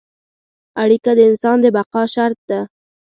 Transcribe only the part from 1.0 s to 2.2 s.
د انسان د بقا